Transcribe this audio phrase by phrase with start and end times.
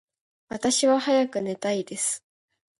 [0.49, 2.23] 私は早く寝たいです。